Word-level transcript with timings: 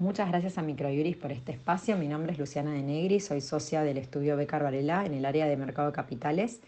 Muchas 0.00 0.28
gracias 0.28 0.58
a 0.58 0.62
Microjuris 0.62 1.16
por 1.16 1.32
este 1.32 1.50
espacio. 1.50 1.96
Mi 1.96 2.06
nombre 2.06 2.30
es 2.30 2.38
Luciana 2.38 2.70
de 2.70 2.84
Negri, 2.84 3.18
soy 3.18 3.40
socia 3.40 3.82
del 3.82 3.98
estudio 3.98 4.36
Becar 4.36 4.62
Varela 4.62 5.04
en 5.04 5.12
el 5.12 5.24
área 5.24 5.48
de 5.48 5.56
mercado 5.56 5.88
de 5.88 5.92
capitales. 5.92 6.60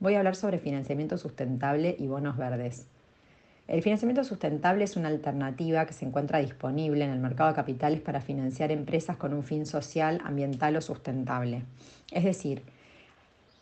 Voy 0.00 0.14
a 0.14 0.18
hablar 0.20 0.36
sobre 0.36 0.58
financiamiento 0.58 1.18
sustentable 1.18 1.94
y 1.98 2.06
bonos 2.06 2.38
verdes. 2.38 2.86
El 3.66 3.82
financiamiento 3.82 4.24
sustentable 4.24 4.84
es 4.84 4.96
una 4.96 5.08
alternativa 5.08 5.84
que 5.84 5.92
se 5.92 6.06
encuentra 6.06 6.38
disponible 6.38 7.04
en 7.04 7.10
el 7.10 7.18
mercado 7.18 7.50
de 7.50 7.56
capitales 7.56 8.00
para 8.00 8.22
financiar 8.22 8.72
empresas 8.72 9.18
con 9.18 9.34
un 9.34 9.44
fin 9.44 9.66
social, 9.66 10.22
ambiental 10.24 10.74
o 10.74 10.80
sustentable. 10.80 11.64
Es 12.10 12.24
decir, 12.24 12.62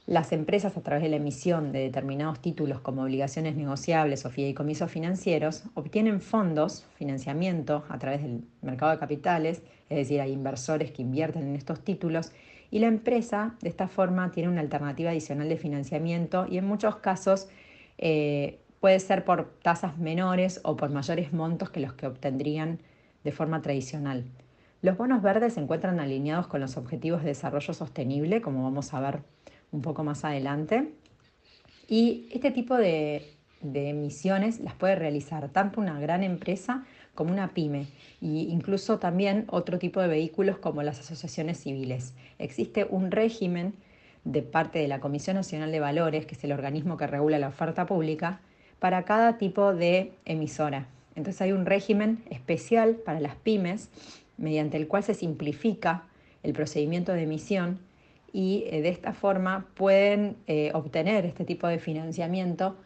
las 0.07 0.31
empresas 0.31 0.77
a 0.77 0.83
través 0.83 1.03
de 1.03 1.09
la 1.09 1.17
emisión 1.17 1.73
de 1.73 1.81
determinados 1.81 2.41
títulos 2.41 2.79
como 2.81 3.03
obligaciones 3.03 3.57
negociables 3.57 4.25
o 4.25 4.31
fideicomisos 4.31 4.89
financieros 4.89 5.65
obtienen 5.75 6.21
fondos, 6.21 6.87
financiamiento 6.95 7.85
a 7.89 7.99
través 7.99 8.23
del 8.23 8.45
mercado 8.63 8.93
de 8.93 8.99
capitales, 8.99 9.63
es 9.89 9.97
decir, 9.97 10.21
hay 10.21 10.33
inversores 10.33 10.93
que 10.93 11.03
invierten 11.03 11.49
en 11.49 11.57
estos 11.57 11.81
títulos 11.81 12.31
y 12.71 12.79
la 12.79 12.87
empresa 12.87 13.57
de 13.61 13.69
esta 13.69 13.89
forma 13.89 14.31
tiene 14.31 14.49
una 14.49 14.61
alternativa 14.61 15.11
adicional 15.11 15.49
de 15.49 15.57
financiamiento 15.57 16.47
y 16.49 16.59
en 16.59 16.67
muchos 16.67 16.97
casos 16.97 17.49
eh, 17.99 18.61
puede 18.79 19.01
ser 19.01 19.25
por 19.25 19.59
tasas 19.63 19.99
menores 19.99 20.61
o 20.63 20.77
por 20.77 20.91
mayores 20.91 21.33
montos 21.33 21.71
que 21.71 21.81
los 21.81 21.95
que 21.95 22.07
obtendrían 22.07 22.79
de 23.25 23.33
forma 23.33 23.61
tradicional. 23.61 24.25
Los 24.83 24.97
bonos 24.97 25.21
verdes 25.21 25.55
se 25.55 25.61
encuentran 25.61 25.99
alineados 25.99 26.47
con 26.47 26.61
los 26.61 26.77
objetivos 26.77 27.23
de 27.23 27.29
desarrollo 27.29 27.75
sostenible, 27.75 28.41
como 28.41 28.63
vamos 28.63 28.95
a 28.95 29.01
ver 29.01 29.36
un 29.77 29.83
poco 29.83 30.03
más 30.03 30.25
adelante. 30.25 30.91
Y 31.87 32.29
este 32.33 32.51
tipo 32.51 32.77
de, 32.77 33.33
emisiones 33.63 34.61
las 34.61 34.75
puede 34.75 34.97
realizar 34.97 35.49
tanto 35.51 35.81
una 35.81 36.01
gran 36.01 36.23
empresa 36.23 36.85
como 37.15 37.33
una 37.33 37.53
pyme 37.55 37.87
e 38.21 38.27
incluso 38.27 38.99
también 38.99 39.45
otro 39.49 39.79
tipo 39.79 40.01
de 40.01 40.09
vehículos 40.09 40.59
como 40.59 40.83
las 40.83 41.01
asociaciones 41.01 41.59
civiles. 41.59 42.15
Existe 42.39 42.87
un 42.89 43.11
régimen 43.11 43.75
de 44.25 44.43
parte 44.43 44.79
de 44.79 44.89
la 44.89 45.01
Comisión 45.01 45.37
Nacional 45.37 45.71
de 45.73 45.81
Valores, 45.81 46.27
que 46.27 46.35
es 46.35 46.45
el 46.45 46.53
organismo 46.53 46.97
que 46.97 47.07
regula 47.07 47.39
la 47.39 47.49
oferta 47.49 47.87
pública, 47.87 48.41
para 48.79 49.05
cada 49.05 49.39
tipo 49.39 49.73
de 49.75 50.13
emisora. 50.25 50.89
Entonces 51.15 51.41
hay 51.41 51.53
un 51.53 51.65
régimen 51.65 52.23
especial 52.31 52.97
para 52.97 53.21
las 53.21 53.37
pymes 53.37 53.89
mediante 54.37 54.77
el 54.77 54.87
cual 54.87 55.03
se 55.03 55.15
simplifica 55.15 56.05
el 56.43 56.53
procedimiento 56.53 57.13
de 57.13 57.23
emisión 57.23 57.79
y 58.37 58.65
eh, 58.67 58.83
de 58.83 58.91
esta 58.91 59.15
forma 59.15 59.67
pueden 59.73 60.37
eh, 60.47 60.71
obtener 60.75 61.25
este 61.25 61.47
tipo 61.47 61.69
de 61.69 61.79
financiamiento 61.79 62.77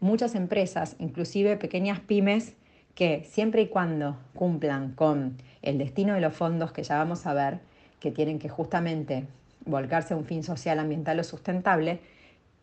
muchas 0.00 0.34
empresas, 0.34 0.96
inclusive 0.98 1.56
pequeñas 1.56 2.00
pymes, 2.00 2.56
que 2.96 3.22
siempre 3.22 3.62
y 3.62 3.68
cuando 3.68 4.16
cumplan 4.34 4.90
con 4.96 5.36
el 5.62 5.78
destino 5.78 6.14
de 6.14 6.20
los 6.20 6.34
fondos 6.34 6.72
que 6.72 6.82
ya 6.82 6.98
vamos 6.98 7.24
a 7.26 7.34
ver, 7.34 7.60
que 8.00 8.10
tienen 8.10 8.40
que 8.40 8.48
justamente 8.48 9.28
volcarse 9.64 10.14
a 10.14 10.16
un 10.16 10.24
fin 10.24 10.42
social, 10.42 10.80
ambiental 10.80 11.20
o 11.20 11.24
sustentable, 11.24 12.00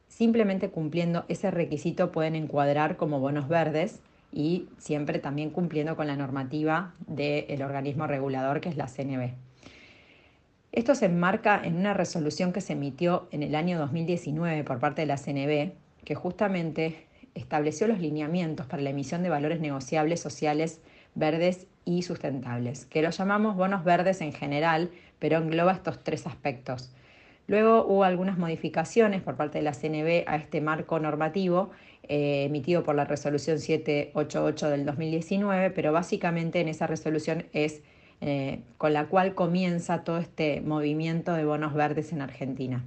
simplemente 0.10 0.70
cumpliendo 0.70 1.24
ese 1.30 1.50
requisito 1.50 2.12
pueden 2.12 2.36
encuadrar 2.36 2.98
como 2.98 3.22
bonos 3.22 3.48
verdes 3.48 4.02
y 4.34 4.68
siempre 4.80 5.20
también 5.20 5.50
cumpliendo 5.50 5.96
con 5.96 6.08
la 6.08 6.18
normativa 6.18 6.94
del 7.08 7.62
organismo 7.62 8.06
regulador 8.06 8.60
que 8.60 8.68
es 8.68 8.76
la 8.76 8.88
CNB. 8.88 9.47
Esto 10.72 10.96
se 10.96 11.06
enmarca 11.06 11.62
en 11.64 11.78
una 11.78 11.94
resolución 11.94 12.54
que 12.54 12.62
se 12.62 12.74
emitió 12.74 13.28
en 13.32 13.42
el 13.42 13.56
año 13.56 13.80
2019 13.80 14.64
por 14.64 14.80
parte 14.80 15.02
de 15.02 15.08
la 15.08 15.18
CNB, 15.18 15.74
que 16.04 16.16
justamente 16.16 17.08
estableció 17.36 17.88
los 17.88 18.00
lineamientos 18.00 18.66
para 18.66 18.82
la 18.82 18.90
emisión 18.90 19.24
de 19.24 19.30
valores 19.30 19.60
negociables 19.60 20.20
sociales 20.20 20.82
verdes 21.16 21.68
y 21.86 22.04
sustentables, 22.04 22.86
que 22.86 23.02
los 23.02 23.18
llamamos 23.18 23.56
bonos 23.56 23.84
verdes 23.84 24.22
en 24.22 24.34
general, 24.34 24.92
pero 25.20 25.38
engloba 25.38 25.72
estos 25.72 26.04
tres 26.04 26.28
aspectos. 26.28 26.94
Luego 27.48 27.86
hubo 27.86 28.04
algunas 28.04 28.38
modificaciones 28.38 29.22
por 29.22 29.38
parte 29.38 29.60
de 29.60 29.64
la 29.64 29.74
CNB 29.74 30.28
a 30.28 30.36
este 30.36 30.60
marco 30.60 31.00
normativo 31.00 31.72
eh, 32.04 32.44
emitido 32.46 32.84
por 32.84 32.96
la 32.96 33.06
resolución 33.06 33.60
788 33.60 34.70
del 34.70 34.86
2019, 34.86 35.72
pero 35.72 35.92
básicamente 35.92 36.60
en 36.60 36.68
esa 36.68 36.88
resolución 36.88 37.46
es 37.54 37.82
eh, 38.22 38.62
con 38.78 38.94
la 38.94 39.06
cual 39.06 39.36
comienza 39.36 40.04
todo 40.04 40.18
este 40.18 40.62
movimiento 40.62 41.34
de 41.34 41.46
bonos 41.46 41.74
verdes 41.74 42.12
en 42.14 42.22
Argentina. 42.22 42.84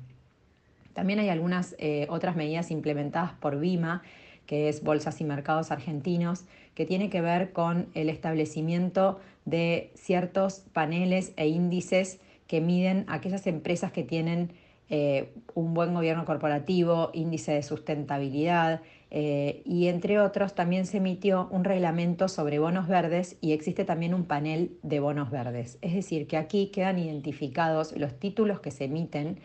También 0.92 1.18
hay 1.20 1.28
algunas 1.28 1.76
eh, 1.78 2.06
otras 2.10 2.36
medidas 2.36 2.70
implementadas 2.70 3.32
por 3.34 3.58
BIMA, 3.58 4.02
que 4.46 4.68
es 4.68 4.82
Bolsas 4.82 5.20
y 5.20 5.24
Mercados 5.24 5.70
Argentinos, 5.70 6.44
que 6.74 6.84
tiene 6.84 7.10
que 7.10 7.20
ver 7.20 7.52
con 7.52 7.88
el 7.94 8.08
establecimiento 8.08 9.20
de 9.44 9.92
ciertos 9.94 10.64
paneles 10.72 11.32
e 11.36 11.46
índices 11.46 12.20
que 12.48 12.60
miden 12.60 13.04
aquellas 13.08 13.46
empresas 13.46 13.92
que 13.92 14.02
tienen 14.02 14.52
eh, 14.88 15.32
un 15.54 15.72
buen 15.72 15.94
gobierno 15.94 16.24
corporativo, 16.24 17.10
índice 17.12 17.52
de 17.52 17.62
sustentabilidad 17.62 18.82
eh, 19.10 19.62
y 19.64 19.88
entre 19.88 20.20
otros 20.20 20.54
también 20.54 20.86
se 20.86 20.98
emitió 20.98 21.48
un 21.50 21.64
reglamento 21.64 22.28
sobre 22.28 22.60
bonos 22.60 22.86
verdes 22.86 23.36
y 23.40 23.52
existe 23.52 23.84
también 23.84 24.14
un 24.14 24.24
panel 24.24 24.78
de 24.82 25.00
bonos 25.00 25.30
verdes. 25.30 25.78
Es 25.82 25.94
decir, 25.94 26.28
que 26.28 26.36
aquí 26.36 26.68
quedan 26.68 26.98
identificados 26.98 27.96
los 27.96 28.18
títulos 28.18 28.60
que 28.60 28.70
se 28.70 28.84
emiten, 28.84 29.40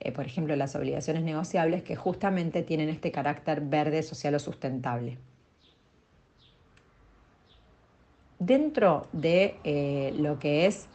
eh, 0.00 0.10
por 0.10 0.26
ejemplo 0.26 0.56
las 0.56 0.74
obligaciones 0.74 1.22
negociables, 1.22 1.82
que 1.82 1.94
justamente 1.94 2.62
tienen 2.62 2.88
este 2.88 3.12
carácter 3.12 3.60
verde, 3.60 4.02
social 4.02 4.34
o 4.34 4.38
sustentable. 4.40 5.18
Dentro 8.38 9.06
de 9.12 10.12
lo 10.18 10.38
que 10.38 10.66
es 10.66 10.88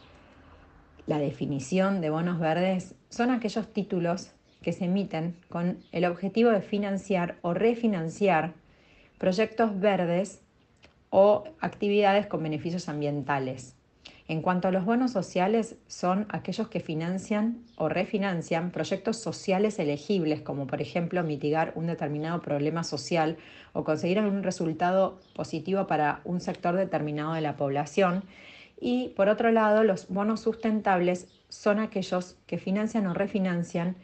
la 1.06 1.18
definición 1.18 2.00
de 2.00 2.10
bonos 2.10 2.38
verdes 2.38 2.94
son 3.08 3.30
aquellos 3.30 3.72
títulos 3.72 4.32
que 4.62 4.72
se 4.72 4.86
emiten 4.86 5.36
con 5.48 5.78
el 5.92 6.04
objetivo 6.04 6.50
de 6.50 6.62
financiar 6.62 7.36
o 7.42 7.54
refinanciar 7.54 8.54
proyectos 9.18 9.78
verdes 9.78 10.40
o 11.10 11.44
actividades 11.60 12.26
con 12.26 12.42
beneficios 12.42 12.88
ambientales. 12.88 13.74
En 14.28 14.40
cuanto 14.40 14.68
a 14.68 14.70
los 14.70 14.84
bonos 14.84 15.10
sociales, 15.10 15.76
son 15.88 16.26
aquellos 16.30 16.68
que 16.68 16.80
financian 16.80 17.58
o 17.76 17.88
refinancian 17.88 18.70
proyectos 18.70 19.18
sociales 19.18 19.78
elegibles, 19.78 20.40
como 20.40 20.66
por 20.66 20.80
ejemplo 20.80 21.22
mitigar 21.22 21.72
un 21.74 21.86
determinado 21.86 22.40
problema 22.40 22.84
social 22.84 23.36
o 23.72 23.84
conseguir 23.84 24.18
algún 24.18 24.42
resultado 24.42 25.20
positivo 25.34 25.86
para 25.86 26.20
un 26.24 26.40
sector 26.40 26.76
determinado 26.76 27.34
de 27.34 27.42
la 27.42 27.56
población 27.56 28.22
y 28.84 29.10
por 29.10 29.28
otro 29.28 29.52
lado, 29.52 29.84
los 29.84 30.08
bonos 30.08 30.40
sustentables 30.40 31.28
son 31.48 31.78
aquellos 31.78 32.36
que 32.48 32.58
financian 32.58 33.06
o 33.06 33.14
refinancian 33.14 33.94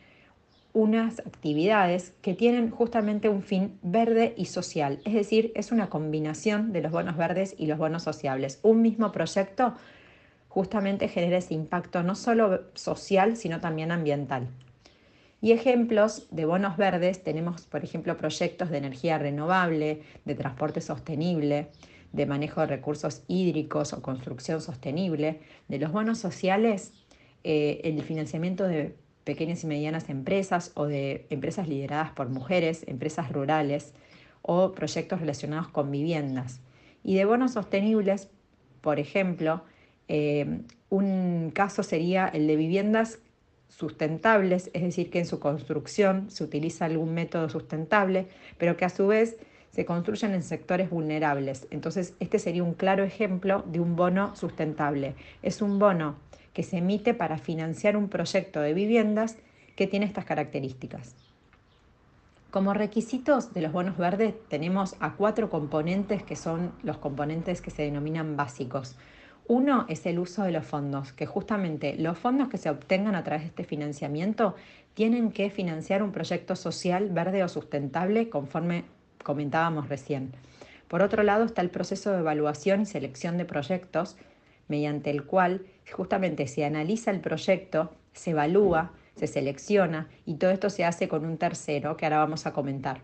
unas 0.73 1.21
actividades 1.21 2.12
que 2.23 2.34
tienen 2.34 2.71
justamente 2.71 3.29
un 3.29 3.43
fin 3.43 3.79
verde 3.83 4.34
y 4.37 4.47
social. 4.47 5.01
Es 5.05 5.15
decir, 5.15 5.53
es 5.55 5.73
una 5.73 5.89
combinación 5.89 6.73
de 6.73 6.83
los 6.83 6.93
bonos 6.93 7.17
verdes 7.17 7.55
y 7.59 7.67
los 7.67 7.79
bonos 7.79 8.03
sociables. 8.03 8.61
Un 8.62 8.83
mismo 8.83 9.11
proyecto 9.11 9.75
justamente 10.49 11.09
genera 11.09 11.39
ese 11.39 11.55
impacto 11.55 12.03
no 12.03 12.15
solo 12.15 12.62
social, 12.75 13.37
sino 13.37 13.61
también 13.61 13.93
ambiental. 13.93 14.49
Y 15.41 15.53
ejemplos 15.53 16.27
de 16.31 16.45
bonos 16.45 16.77
verdes 16.77 17.23
tenemos, 17.23 17.62
por 17.62 17.85
ejemplo, 17.85 18.17
proyectos 18.17 18.71
de 18.71 18.79
energía 18.79 19.19
renovable, 19.19 20.03
de 20.25 20.35
transporte 20.35 20.81
sostenible, 20.81 21.69
de 22.12 22.27
manejo 22.27 22.61
de 22.62 22.67
recursos 22.67 23.23
hídricos 23.29 23.93
o 23.93 24.03
construcción 24.03 24.61
sostenible, 24.61 25.41
de 25.69 25.79
los 25.79 25.93
bonos 25.93 26.19
sociales, 26.19 26.93
eh, 27.45 27.81
el 27.85 28.03
financiamiento 28.03 28.67
de 28.67 28.97
pequeñas 29.28 29.62
y 29.62 29.66
medianas 29.66 30.09
empresas 30.09 30.72
o 30.72 30.87
de 30.87 31.27
empresas 31.28 31.69
lideradas 31.69 32.12
por 32.12 32.31
mujeres, 32.31 32.83
empresas 32.87 33.31
rurales 33.31 33.93
o 34.41 34.72
proyectos 34.72 35.21
relacionados 35.21 35.69
con 35.69 35.91
viviendas. 35.91 36.62
Y 37.05 37.16
de 37.16 37.27
bonos 37.27 37.53
sostenibles, 37.53 38.31
por 38.81 38.99
ejemplo, 38.99 39.65
eh, 40.09 40.62
un 40.88 41.53
caso 41.55 41.82
sería 41.82 42.26
el 42.26 42.47
de 42.47 42.56
viviendas 42.56 43.19
sustentables, 43.69 44.70
es 44.73 44.81
decir, 44.81 45.11
que 45.11 45.19
en 45.19 45.26
su 45.26 45.38
construcción 45.41 46.31
se 46.31 46.43
utiliza 46.43 46.87
algún 46.87 47.12
método 47.12 47.50
sustentable, 47.50 48.29
pero 48.56 48.79
que 48.79 48.87
a 48.87 48.88
su 48.88 49.08
vez 49.08 49.37
se 49.69 49.85
construyen 49.85 50.32
en 50.32 50.43
sectores 50.43 50.88
vulnerables. 50.88 51.67
Entonces, 51.70 52.14
este 52.19 52.38
sería 52.38 52.64
un 52.64 52.73
claro 52.73 53.05
ejemplo 53.05 53.62
de 53.67 53.79
un 53.79 53.94
bono 53.94 54.35
sustentable. 54.37 55.17
Es 55.43 55.61
un 55.61 55.79
bono 55.79 56.17
que 56.58 56.64
se 56.64 56.78
emite 56.78 57.14
para 57.14 57.38
financiar 57.38 57.96
un 57.96 58.08
proyecto 58.08 58.60
de 58.60 58.75
viviendas 58.75 59.37
que 59.76 59.87
tiene 59.87 60.06
estas 60.06 60.25
características. 60.25 61.14
Como 62.50 62.75
requisitos 62.75 63.55
de 63.55 63.62
los 63.62 63.70
bonos 63.70 63.96
verdes 63.96 64.34
tenemos 64.49 64.96
a 64.99 65.12
cuatro 65.12 65.50
componentes 65.50 66.25
que 66.25 66.34
son 66.34 66.72
los 66.82 66.99
componentes 66.99 67.62
que 67.62 67.70
se 67.70 67.82
denominan 67.82 68.37
básicos. 68.37 68.96
Uno 69.46 69.87
es 69.88 70.05
el 70.05 70.19
uso 70.19 70.43
de 70.43 70.50
los 70.50 70.66
fondos, 70.66 71.12
que 71.12 71.26
justamente 71.26 71.94
los 71.96 72.19
fondos 72.19 72.49
que 72.49 72.58
se 72.58 72.70
obtengan 72.70 73.14
a 73.14 73.22
través 73.22 73.43
de 73.43 73.49
este 73.50 73.62
financiamiento 73.62 74.56
tienen 74.94 75.31
que 75.31 75.50
financiar 75.50 76.02
un 76.02 76.10
proyecto 76.10 76.56
social 76.56 77.10
verde 77.10 77.44
o 77.44 77.49
sustentable 77.49 78.31
conforme 78.31 78.82
comentábamos 79.22 79.88
recién. 79.88 80.32
Por 80.88 81.02
otro 81.02 81.22
lado 81.22 81.44
está 81.44 81.62
el 81.62 81.70
proceso 81.70 82.10
de 82.10 82.19
evaluación 82.19 82.81
y 82.81 82.87
selección 82.87 83.38
de 83.38 83.44
proyectos, 83.44 84.16
mediante 84.69 85.11
el 85.11 85.25
cual 85.25 85.67
justamente 85.91 86.47
se 86.47 86.65
analiza 86.65 87.11
el 87.11 87.20
proyecto, 87.20 87.93
se 88.12 88.31
evalúa, 88.31 88.93
se 89.17 89.26
selecciona 89.26 90.09
y 90.25 90.35
todo 90.35 90.50
esto 90.50 90.70
se 90.70 90.85
hace 90.85 91.09
con 91.09 91.25
un 91.25 91.38
tercero 91.38 91.97
que 91.97 92.06
ahora 92.06 92.19
vamos 92.19 92.47
a 92.47 92.53
comentar. 92.53 93.00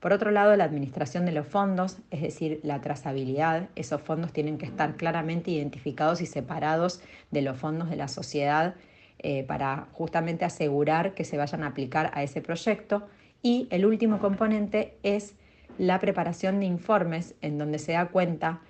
Por 0.00 0.12
otro 0.12 0.30
lado, 0.30 0.54
la 0.56 0.64
administración 0.64 1.24
de 1.24 1.32
los 1.32 1.46
fondos, 1.46 1.98
es 2.10 2.20
decir, 2.20 2.60
la 2.62 2.80
trazabilidad, 2.80 3.70
esos 3.74 4.00
fondos 4.02 4.32
tienen 4.32 4.58
que 4.58 4.66
estar 4.66 4.96
claramente 4.96 5.50
identificados 5.50 6.20
y 6.20 6.26
separados 6.26 7.00
de 7.30 7.42
los 7.42 7.58
fondos 7.58 7.88
de 7.88 7.96
la 7.96 8.06
sociedad 8.06 8.74
eh, 9.18 9.42
para 9.44 9.88
justamente 9.92 10.44
asegurar 10.44 11.14
que 11.14 11.24
se 11.24 11.38
vayan 11.38 11.64
a 11.64 11.68
aplicar 11.68 12.10
a 12.14 12.22
ese 12.22 12.42
proyecto. 12.42 13.08
Y 13.42 13.66
el 13.70 13.86
último 13.86 14.18
componente 14.18 14.94
es 15.02 15.34
la 15.78 15.98
preparación 15.98 16.60
de 16.60 16.66
informes 16.66 17.34
en 17.40 17.58
donde 17.58 17.78
se 17.78 17.92
da 17.92 18.08
cuenta 18.08 18.60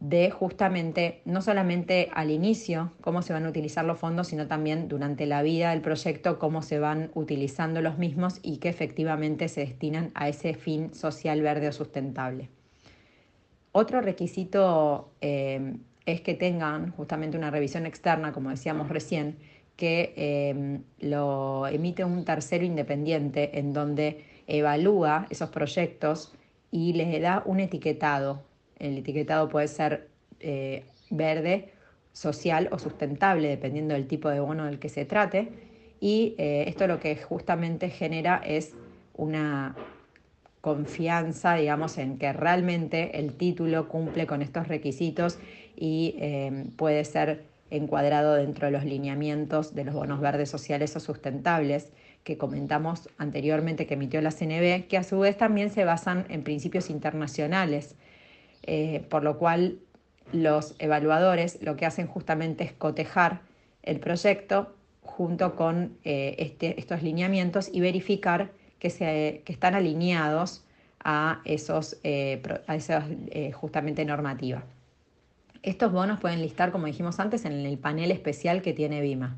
de 0.00 0.30
justamente 0.30 1.22
no 1.24 1.40
solamente 1.40 2.10
al 2.12 2.30
inicio 2.30 2.92
cómo 3.00 3.22
se 3.22 3.32
van 3.32 3.46
a 3.46 3.48
utilizar 3.48 3.84
los 3.84 3.98
fondos, 3.98 4.28
sino 4.28 4.46
también 4.46 4.88
durante 4.88 5.24
la 5.26 5.42
vida 5.42 5.70
del 5.70 5.80
proyecto 5.80 6.38
cómo 6.38 6.62
se 6.62 6.78
van 6.78 7.10
utilizando 7.14 7.80
los 7.80 7.96
mismos 7.96 8.38
y 8.42 8.58
que 8.58 8.68
efectivamente 8.68 9.48
se 9.48 9.60
destinan 9.60 10.10
a 10.14 10.28
ese 10.28 10.54
fin 10.54 10.92
social 10.94 11.40
verde 11.40 11.68
o 11.68 11.72
sustentable. 11.72 12.50
Otro 13.72 14.00
requisito 14.00 15.10
eh, 15.20 15.76
es 16.04 16.20
que 16.20 16.34
tengan 16.34 16.92
justamente 16.92 17.36
una 17.36 17.50
revisión 17.50 17.86
externa, 17.86 18.32
como 18.32 18.50
decíamos 18.50 18.88
recién, 18.90 19.36
que 19.76 20.14
eh, 20.16 20.80
lo 21.00 21.66
emite 21.66 22.04
un 22.04 22.24
tercero 22.24 22.64
independiente 22.64 23.58
en 23.58 23.72
donde 23.72 24.24
evalúa 24.46 25.26
esos 25.30 25.50
proyectos 25.50 26.34
y 26.70 26.92
les 26.92 27.20
da 27.20 27.42
un 27.44 27.60
etiquetado 27.60 28.45
el 28.78 28.98
etiquetado 28.98 29.48
puede 29.48 29.68
ser 29.68 30.08
eh, 30.40 30.84
verde, 31.10 31.72
social 32.12 32.68
o 32.72 32.78
sustentable, 32.78 33.48
dependiendo 33.48 33.94
del 33.94 34.06
tipo 34.06 34.28
de 34.30 34.40
bono 34.40 34.64
del 34.64 34.78
que 34.78 34.88
se 34.88 35.04
trate. 35.04 35.48
Y 36.00 36.34
eh, 36.38 36.64
esto 36.66 36.86
lo 36.86 37.00
que 37.00 37.16
justamente 37.16 37.90
genera 37.90 38.40
es 38.44 38.74
una 39.14 39.76
confianza, 40.60 41.54
digamos, 41.54 41.98
en 41.98 42.18
que 42.18 42.32
realmente 42.32 43.18
el 43.20 43.34
título 43.34 43.88
cumple 43.88 44.26
con 44.26 44.42
estos 44.42 44.66
requisitos 44.66 45.38
y 45.76 46.16
eh, 46.18 46.66
puede 46.76 47.04
ser 47.04 47.44
encuadrado 47.70 48.34
dentro 48.34 48.66
de 48.66 48.72
los 48.72 48.84
lineamientos 48.84 49.74
de 49.74 49.84
los 49.84 49.94
bonos 49.94 50.20
verdes 50.20 50.48
sociales 50.48 50.96
o 50.96 51.00
sustentables 51.00 51.92
que 52.24 52.36
comentamos 52.36 53.08
anteriormente 53.18 53.86
que 53.86 53.94
emitió 53.94 54.20
la 54.20 54.32
CNB, 54.32 54.88
que 54.88 54.96
a 54.96 55.04
su 55.04 55.20
vez 55.20 55.36
también 55.36 55.70
se 55.70 55.84
basan 55.84 56.26
en 56.28 56.42
principios 56.42 56.90
internacionales 56.90 57.94
eh, 58.66 59.04
por 59.08 59.22
lo 59.22 59.38
cual 59.38 59.78
los 60.32 60.74
evaluadores 60.78 61.62
lo 61.62 61.76
que 61.76 61.86
hacen 61.86 62.06
justamente 62.06 62.64
es 62.64 62.72
cotejar 62.72 63.42
el 63.82 64.00
proyecto 64.00 64.74
junto 65.02 65.54
con 65.54 65.96
eh, 66.04 66.34
este, 66.38 66.78
estos 66.80 67.02
lineamientos 67.02 67.70
y 67.72 67.80
verificar 67.80 68.50
que, 68.80 69.42
están 69.46 69.74
alineados 69.74 70.64
a 71.02 71.40
esos, 71.44 71.98
eh, 72.02 72.42
justamente 73.54 74.04
normativa. 74.04 74.64
Estos 75.62 75.92
bonos 75.92 76.20
pueden 76.20 76.42
listar, 76.42 76.72
como 76.72 76.86
dijimos 76.86 77.20
antes, 77.20 77.44
en 77.44 77.52
el 77.52 77.78
panel 77.78 78.10
especial 78.10 78.62
que 78.62 78.72
tiene 78.72 79.00
BIMA. 79.00 79.36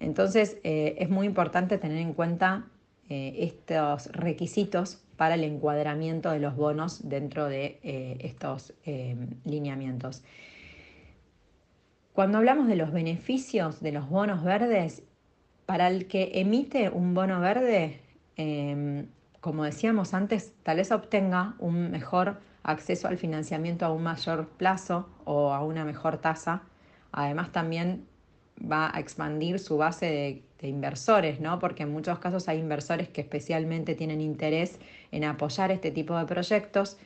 Entonces, 0.00 0.58
es 0.62 1.08
muy 1.08 1.26
importante 1.26 1.78
tener 1.78 1.98
en 1.98 2.12
cuenta 2.12 2.66
estos 3.08 4.06
requisitos 4.12 5.01
para 5.16 5.34
el 5.34 5.44
encuadramiento 5.44 6.30
de 6.30 6.40
los 6.40 6.56
bonos 6.56 7.08
dentro 7.08 7.48
de 7.48 7.78
eh, 7.82 8.18
estos 8.20 8.74
eh, 8.84 9.16
lineamientos. 9.44 10.22
Cuando 12.12 12.38
hablamos 12.38 12.68
de 12.68 12.76
los 12.76 12.92
beneficios 12.92 13.80
de 13.80 13.92
los 13.92 14.08
bonos 14.08 14.44
verdes, 14.44 15.02
para 15.66 15.88
el 15.88 16.06
que 16.06 16.32
emite 16.34 16.90
un 16.90 17.14
bono 17.14 17.40
verde, 17.40 18.00
em, 18.36 19.06
como 19.40 19.64
decíamos 19.64 20.12
antes, 20.12 20.52
tal 20.62 20.76
vez 20.76 20.92
obtenga 20.92 21.54
un 21.58 21.90
mejor 21.90 22.40
acceso 22.62 23.08
al 23.08 23.16
financiamiento 23.18 23.86
a 23.86 23.92
un 23.92 24.02
mayor 24.02 24.48
plazo 24.48 25.08
o 25.24 25.52
a 25.52 25.64
una 25.64 25.84
mejor 25.84 26.18
tasa. 26.18 26.62
Además, 27.12 27.52
también 27.52 28.06
va 28.60 28.94
a 28.94 29.00
expandir 29.00 29.58
su 29.58 29.76
base 29.76 30.06
de, 30.06 30.42
inversores, 30.68 31.40
¿no? 31.40 31.58
Porque 31.58 31.82
en 31.82 31.90
muchos 31.90 32.20
casos 32.20 32.48
hay 32.48 32.60
inversores 32.60 33.08
que 33.08 33.20
especialmente 33.20 33.96
tienen 33.96 34.20
interés 34.20 34.78
en 35.10 35.24
apoyar 35.24 35.72
este 35.72 35.90
tipo 35.90 36.16
de 36.16 36.24
proyectos 36.24 36.98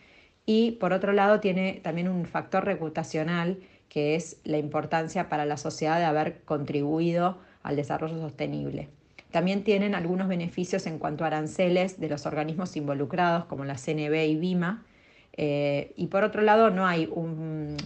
y 0.44 0.72
por 0.72 0.92
otro 0.92 1.14
lado 1.14 1.40
tiene 1.40 1.80
también 1.82 2.08
un 2.08 2.26
factor 2.26 2.66
reputacional 2.66 3.58
que 3.88 4.14
es 4.14 4.40
la 4.44 4.58
importancia 4.58 5.30
para 5.30 5.46
la 5.46 5.56
sociedad 5.56 5.98
de 5.98 6.04
haber 6.04 6.42
contribuido 6.42 7.38
al 7.62 7.76
desarrollo 7.76 8.18
sostenible. 8.18 8.90
También 9.30 9.64
tienen 9.64 9.94
algunos 9.94 10.28
beneficios 10.28 10.86
en 10.86 10.98
cuanto 10.98 11.24
a 11.24 11.28
aranceles 11.28 11.98
de 11.98 12.08
los 12.08 12.26
organismos 12.26 12.76
involucrados 12.76 13.46
como 13.46 13.64
la 13.64 13.76
CNB 13.76 14.14
y 14.28 14.36
BIMA. 14.36 14.84
Eh, 15.32 15.92
y 15.96 16.06
por 16.06 16.24
otro 16.24 16.42
lado 16.42 16.70
no 16.70 16.86
hay 16.86 17.08
un, 17.12 17.76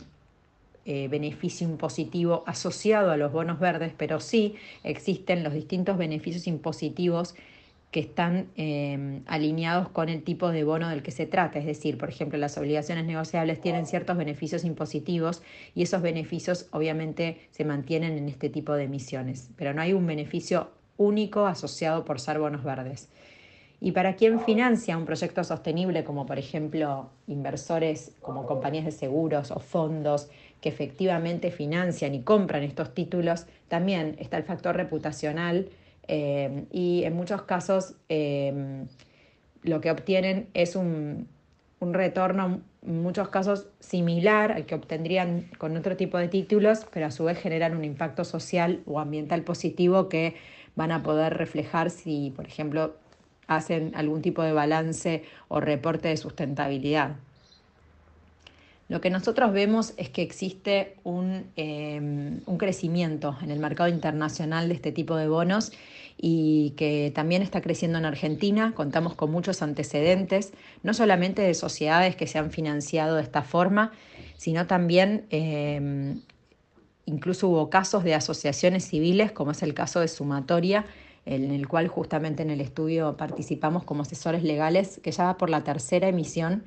eh, 0.85 1.09
beneficio 1.09 1.69
impositivo 1.69 2.43
asociado 2.47 3.11
a 3.11 3.17
los 3.17 3.33
bonos 3.33 3.61
verdes, 3.61 3.93
pero 3.97 4.21
sí 4.21 4.57
existen 4.83 5.45
los 5.45 5.53
distintos 5.53 5.99
beneficios 5.99 6.47
impositivos 6.47 7.35
que 7.91 8.01
están 8.01 8.47
eh, 8.57 9.21
alineados 9.27 9.89
con 9.89 10.09
el 10.09 10.23
tipo 10.23 10.51
de 10.51 10.63
bono 10.63 10.89
del 10.89 11.03
que 11.03 11.11
se 11.11 11.27
trata. 11.27 11.59
Es 11.59 11.67
decir, 11.67 11.99
por 11.99 12.09
ejemplo, 12.09 12.39
las 12.39 12.57
obligaciones 12.57 13.05
negociables 13.05 13.61
tienen 13.61 13.87
ciertos 13.87 14.17
beneficios 14.17 14.65
impositivos 14.65 15.43
y 15.75 15.83
esos 15.83 16.01
beneficios 16.01 16.69
obviamente 16.71 17.49
se 17.51 17.65
mantienen 17.65 18.17
en 18.17 18.29
este 18.29 18.49
tipo 18.49 18.75
de 18.75 18.85
emisiones, 18.85 19.51
pero 19.57 19.75
no 19.75 19.83
hay 19.83 19.93
un 19.93 20.07
beneficio 20.07 20.71
único 20.97 21.47
asociado 21.47 22.05
por 22.05 22.21
ser 22.21 22.39
bonos 22.39 22.63
verdes. 22.63 23.09
Y 23.83 23.93
para 23.93 24.15
quien 24.15 24.41
financia 24.41 24.97
un 24.99 25.07
proyecto 25.07 25.43
sostenible, 25.43 26.05
como 26.05 26.27
por 26.27 26.39
ejemplo 26.39 27.09
inversores 27.27 28.15
como 28.21 28.47
compañías 28.47 28.85
de 28.85 28.93
seguros 28.93 29.51
o 29.51 29.59
fondos 29.59 30.29
que 30.61 30.69
efectivamente 30.69 31.51
financian 31.51 32.15
y 32.15 32.23
compran 32.23 32.63
estos 32.63 32.95
títulos, 32.95 33.47
también 33.69 34.17
está 34.19 34.37
el 34.37 34.45
factor 34.45 34.77
reputacional 34.77 35.69
eh, 36.09 36.65
y 36.71 37.05
en 37.05 37.15
muchos 37.15 37.43
casos 37.43 37.95
eh, 38.09 38.85
lo 39.63 39.81
que 39.81 39.91
obtienen 39.91 40.49
es 40.55 40.77
un, 40.77 41.29
un 41.81 41.95
retorno, 41.95 42.61
en 42.87 43.03
muchos 43.03 43.29
casos 43.29 43.69
similar 43.81 44.53
al 44.53 44.67
que 44.67 44.75
obtendrían 44.75 45.49
con 45.59 45.77
otro 45.77 45.97
tipo 45.97 46.19
de 46.19 46.29
títulos, 46.29 46.87
pero 46.93 47.07
a 47.07 47.11
su 47.11 47.25
vez 47.25 47.39
generan 47.39 47.77
un 47.77 47.85
impacto 47.85 48.25
social 48.25 48.83
o 48.87 49.01
ambiental 49.01 49.43
positivo 49.43 50.09
que 50.09 50.35
van 50.77 50.93
a 50.93 51.03
poder 51.03 51.37
reflejar 51.37 51.91
si, 51.91 52.33
por 52.37 52.47
ejemplo, 52.47 52.97
hacen 53.47 53.93
algún 53.95 54.23
tipo 54.23 54.43
de 54.43 54.53
balance 54.53 55.25
o 55.49 55.61
reporte 55.61 56.09
de 56.09 56.17
sustentabilidad. 56.17 57.17
Lo 58.91 59.01
que 59.01 59.09
nosotros 59.09 59.53
vemos 59.53 59.95
es 59.99 60.09
que 60.11 60.21
existe 60.21 60.97
em, 61.05 62.41
un, 62.45 62.59
crecimiento 62.59 63.39
en 63.41 63.53
el 63.53 63.61
mercado 63.61 63.89
internacional 63.89 64.67
de 64.67 64.75
este 64.75 64.91
tipo 64.91 65.15
de 65.15 65.29
bonos 65.29 65.71
y 66.19 66.75
que 66.77 67.13
también 67.15 67.41
está 67.41 67.61
creciendo 67.61 67.99
en 67.99 68.05
Argentina. 68.05 68.73
Contamos 68.75 69.15
con 69.15 69.31
muchos 69.31 69.63
antecedentes, 69.63 70.53
no 70.83 70.93
solamente 70.93 71.41
de 71.41 71.55
sociedades 71.55 72.17
que 72.17 72.27
se 72.27 72.41
han 72.41 72.51
financiado 72.51 73.15
de 73.15 73.23
esta 73.23 73.43
forma, 73.43 73.93
sino 74.37 74.67
también 74.67 75.25
em, 75.31 76.23
incluso 77.07 77.47
hubo 77.47 77.71
casos 77.71 78.03
de 78.03 78.17
asociaciones 78.17 78.89
civiles, 78.89 79.31
como 79.31 79.53
es 79.53 79.63
el 79.63 79.73
caso 79.73 80.01
de 80.01 80.09
Sumatoria, 80.09 80.85
en 81.27 81.53
el 81.53 81.69
cual 81.69 81.87
justamente 81.87 82.43
en 82.43 82.51
el 82.51 82.61
estudio 82.61 83.17
participamos 83.17 83.85
como 83.85 84.03
asesores 84.03 84.43
legales, 84.43 84.99
que 85.01 85.13
ya 85.13 85.27
va 85.27 85.39
por 85.39 85.49
la 85.49 85.63
tercera 85.63 86.09
emisión 86.09 86.65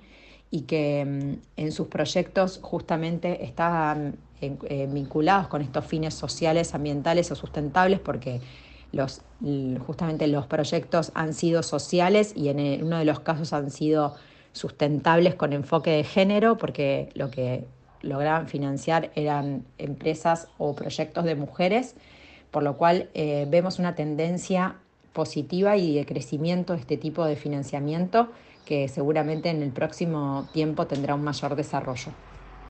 y 0.53 0.62
que 0.62 1.03
mm, 1.03 1.62
en 1.62 1.72
sus 1.72 1.88
proyectos 1.88 2.60
justamente 2.62 3.43
están 3.43 4.17
eh, 4.39 4.88
vinculados 4.88 5.48
con 5.48 5.63
estos 5.63 5.83
fines 5.83 6.13
sociales, 6.13 6.75
ambientales 6.75 7.31
o 7.31 7.36
sustentables, 7.36 8.00
porque 8.00 8.39
los, 8.91 9.22
justamente 9.88 10.27
los 10.27 10.45
proyectos 10.45 11.12
han 11.15 11.33
sido 11.33 11.63
sociales 11.63 12.33
y 12.36 12.50
en 12.50 12.83
uno 12.83 13.00
de 13.00 13.05
los 13.05 13.19
casos 13.22 13.51
han 13.51 13.72
sido 13.72 14.13
sustentables 14.51 15.33
con 15.33 15.53
enfoque 15.53 15.89
de 15.89 16.03
género, 16.03 16.55
porque 16.55 17.10
lo 17.15 17.31
que 17.31 17.65
lograban 18.03 18.48
financiar 18.48 19.10
eran 19.15 19.65
empresas 19.79 20.50
o 20.60 20.75
proyectos 20.75 21.25
de 21.25 21.33
mujeres, 21.33 21.95
por 22.51 22.62
lo 22.62 22.77
cual 22.77 23.10
eh, 23.15 23.48
vemos 23.50 23.79
una 23.79 23.95
tendencia 23.95 24.75
positiva 25.13 25.77
y 25.77 25.95
de 25.95 26.05
crecimiento 26.05 26.74
de 26.74 26.79
este 26.79 26.98
tipo 26.98 27.25
de 27.25 27.38
financiamiento 27.38 28.29
que 28.65 28.88
seguramente 28.88 29.50
en 29.50 29.62
el 29.62 29.74
próximo 29.74 30.50
tiempo 30.51 30.88
tendrá 30.88 31.15
un 31.15 31.24
mayor 31.24 31.55
desarrollo. 31.55 32.17